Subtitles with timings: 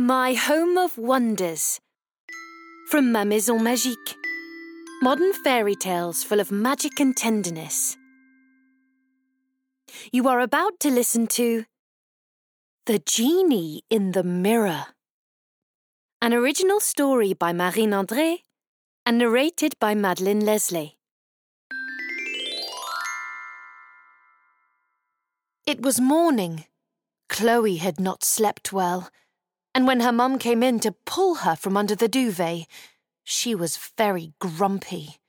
[0.00, 1.78] My Home of Wonders
[2.88, 4.14] from Ma Maison Magique.
[5.02, 7.98] Modern fairy tales full of magic and tenderness.
[10.10, 11.66] You are about to listen to
[12.86, 14.86] The Genie in the Mirror,
[16.22, 18.38] an original story by Marine André
[19.04, 20.94] and narrated by Madeleine Leslay.
[25.66, 26.64] It was morning.
[27.28, 29.10] Chloe had not slept well
[29.74, 32.66] and when her mum came in to pull her from under the duvet,
[33.22, 35.20] she was very grumpy.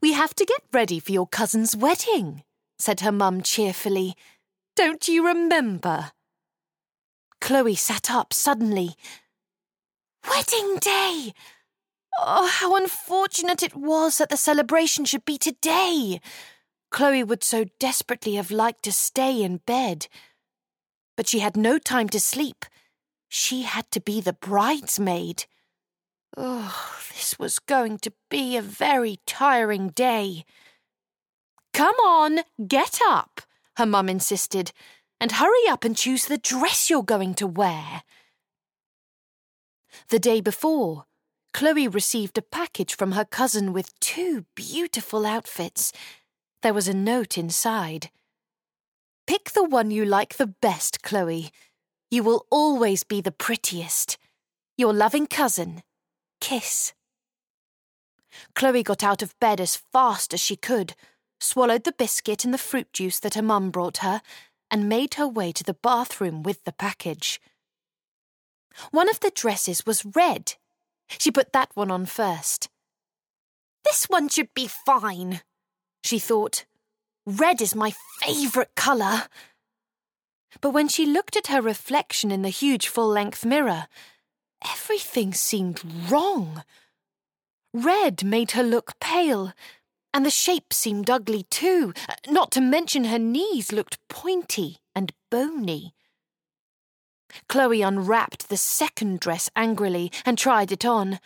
[0.00, 2.44] We have to get ready for your cousin's wedding,
[2.78, 4.14] said her mum cheerfully.
[4.76, 6.12] Don't you remember?
[7.40, 8.94] Chloe sat up suddenly.
[10.28, 11.32] Wedding day!
[12.18, 16.20] Oh, how unfortunate it was that the celebration should be today.
[16.90, 20.06] Chloe would so desperately have liked to stay in bed
[21.20, 22.64] but she had no time to sleep.
[23.28, 25.44] She had to be the bridesmaid.
[26.34, 30.46] Oh, this was going to be a very tiring day.
[31.74, 33.42] Come on, get up,
[33.76, 34.72] her mum insisted,
[35.20, 38.02] and hurry up and choose the dress you're going to wear.
[40.08, 41.04] The day before,
[41.52, 45.92] Chloe received a package from her cousin with two beautiful outfits.
[46.62, 48.08] There was a note inside.
[49.30, 51.52] Pick the one you like the best, Chloe.
[52.10, 54.18] You will always be the prettiest.
[54.76, 55.84] Your loving cousin,
[56.40, 56.94] Kiss.
[58.56, 60.96] Chloe got out of bed as fast as she could,
[61.38, 64.20] swallowed the biscuit and the fruit juice that her mum brought her,
[64.68, 67.40] and made her way to the bathroom with the package.
[68.90, 70.54] One of the dresses was red.
[71.20, 72.68] She put that one on first.
[73.84, 75.42] This one should be fine,
[76.02, 76.64] she thought.
[77.26, 79.24] Red is my favourite colour.
[80.60, 83.86] But when she looked at her reflection in the huge full length mirror,
[84.64, 86.64] everything seemed wrong.
[87.72, 89.52] Red made her look pale,
[90.12, 95.12] and the shape seemed ugly too, uh, not to mention her knees looked pointy and
[95.30, 95.94] bony.
[97.48, 101.20] Chloe unwrapped the second dress angrily and tried it on.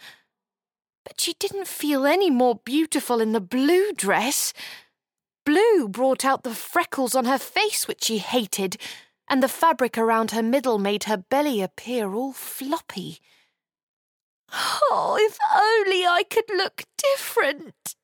[1.04, 4.52] But she didn't feel any more beautiful in the blue dress.
[5.44, 8.76] Blue brought out the freckles on her face, which she hated,
[9.28, 13.18] and the fabric around her middle made her belly appear all floppy.
[14.52, 17.94] Oh, if only I could look different,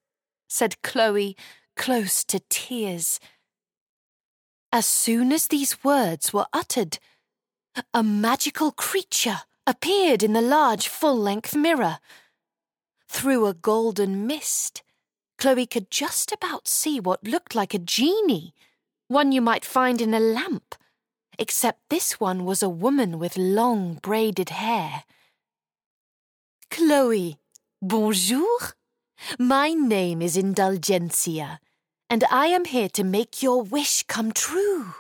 [0.49, 1.37] said Chloe,
[1.77, 3.21] close to tears.
[4.73, 6.99] As soon as these words were uttered,
[7.95, 11.99] a magical creature appeared in the large full length mirror.
[13.09, 14.83] Through a golden mist,
[15.41, 18.53] Chloe could just about see what looked like a genie,
[19.09, 20.75] one you might find in a lamp,
[21.39, 25.05] except this one was a woman with long braided hair.
[26.71, 27.39] Chloe,
[27.81, 28.75] bonjour.
[29.39, 31.59] My name is Indulgencia,
[32.11, 34.93] and I am here to make your wish come true.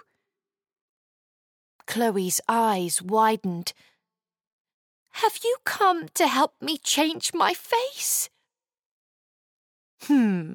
[1.87, 3.75] Chloe's eyes widened.
[5.11, 8.31] Have you come to help me change my face?
[10.03, 10.55] Hmm.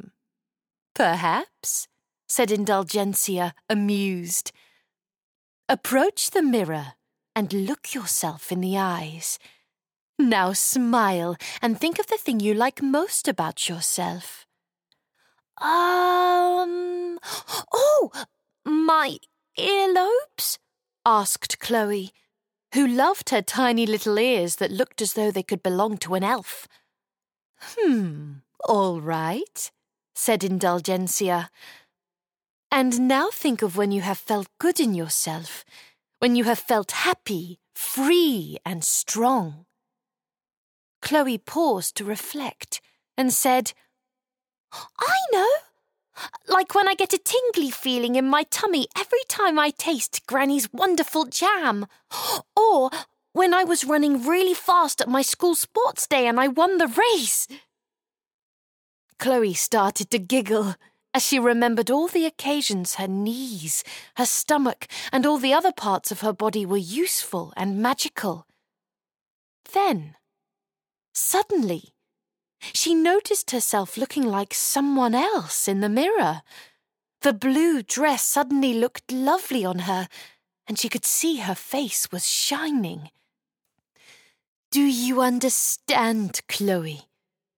[0.94, 1.88] Perhaps,
[2.28, 4.52] said Indulgencia, amused.
[5.68, 6.94] Approach the mirror
[7.36, 9.38] and look yourself in the eyes.
[10.18, 14.46] Now smile and think of the thing you like most about yourself.
[15.58, 17.20] Um.
[17.74, 18.12] Oh,
[18.66, 19.18] my
[19.58, 20.58] earlobes?
[21.06, 22.12] asked Chloe,
[22.74, 26.24] who loved her tiny little ears that looked as though they could belong to an
[26.24, 26.68] elf.
[27.60, 28.34] Hmm.
[28.68, 29.72] All right,
[30.16, 31.50] said Indulgencia.
[32.72, 35.64] And now think of when you have felt good in yourself,
[36.18, 39.66] when you have felt happy, free, and strong.
[41.02, 42.82] Chloe paused to reflect
[43.16, 43.74] and said,
[44.74, 45.50] I know.
[46.48, 50.74] Like when I get a tingly feeling in my tummy every time I taste Granny's
[50.74, 51.86] wonderful jam.
[52.56, 52.90] Or
[53.34, 56.88] when I was running really fast at my school sports day and I won the
[56.88, 57.48] race.
[59.20, 60.76] Chloe started to giggle
[61.14, 63.84] as she remembered all the occasions her knees,
[64.18, 68.46] her stomach, and all the other parts of her body were useful and magical.
[69.72, 70.16] Then,
[71.14, 71.94] suddenly,
[72.74, 76.42] she noticed herself looking like someone else in the mirror.
[77.22, 80.10] The blue dress suddenly looked lovely on her,
[80.68, 83.10] and she could see her face was shining.
[84.70, 87.08] Do you understand, Chloe?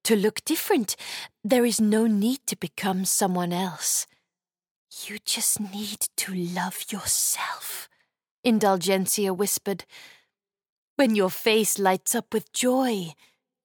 [0.08, 0.96] To look different,
[1.44, 4.08] there is no need to become someone else.
[5.06, 7.90] You just need to love yourself,
[8.46, 9.84] Indulgencia whispered,
[10.96, 13.16] when your face lights up with joy,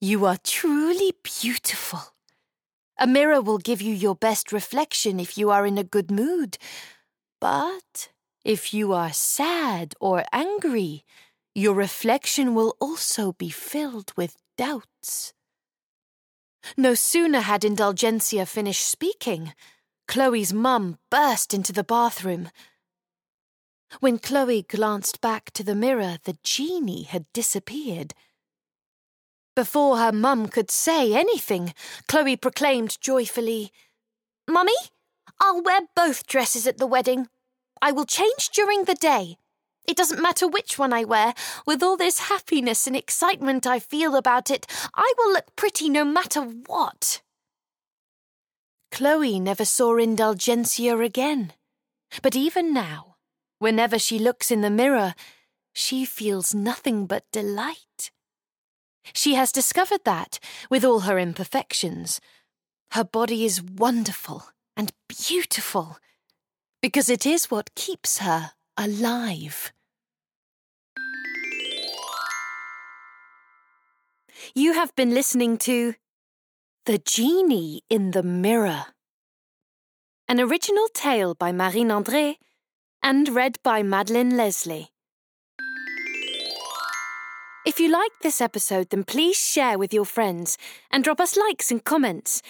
[0.01, 2.13] you are truly beautiful.
[2.99, 6.59] A mirror will give you your best reflection if you are in a good mood.
[7.41, 8.09] But
[8.45, 11.05] if you are sad or angry,
[11.55, 15.35] your reflection will also be filled with doubts.
[16.77, 19.53] No sooner had Indulgencia finished speaking,
[20.09, 22.51] Chloe's mum burst into the bathroom.
[24.01, 28.15] When Chloe glanced back to the mirror, the genie had disappeared.
[29.55, 31.75] Before her mum could say anything,
[32.09, 33.71] Chloe proclaimed joyfully,
[34.49, 34.73] Mummy,
[35.41, 37.29] I'll wear both dresses at the wedding.
[37.83, 39.37] I will change during the day.
[39.87, 41.35] It doesn't matter which one I wear.
[41.67, 46.05] With all this happiness and excitement I feel about it, I will look pretty no
[46.05, 47.21] matter what.
[48.91, 51.53] Chloe never saw Indulgencia again.
[52.23, 53.17] But even now,
[53.59, 55.15] whenever she looks in the mirror,
[55.73, 58.11] she feels nothing but delight.
[59.15, 60.39] She has discovered that,
[60.71, 62.21] with all her imperfections,
[62.93, 64.45] her body is wonderful
[64.77, 65.99] and beautiful,
[66.81, 69.73] because it is what keeps her alive.
[74.55, 75.95] You have been listening to
[76.87, 78.87] The Genie in the Mirror,
[80.29, 82.37] an original tale by Marine André
[83.03, 84.89] and read by Madeleine Leslay.
[87.65, 90.59] If you liked this episode, then please share with your friends
[90.91, 92.43] and drop us likes and comments.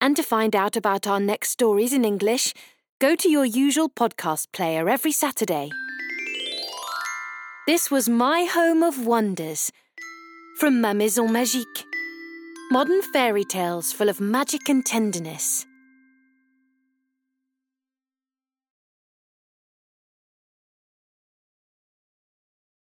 [0.00, 2.52] And to find out about our next stories in English,
[3.04, 5.68] go to your usual podcast player every Saturday.
[7.66, 9.70] This was My Home of Wonders
[10.58, 11.84] from Ma Maison Magique.
[12.70, 15.66] Modern fairy tales full of magic and tenderness.